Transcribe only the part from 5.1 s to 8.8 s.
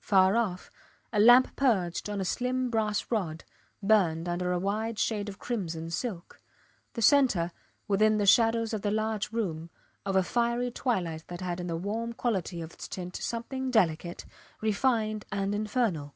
of crimson silk: the centre, within the shadows of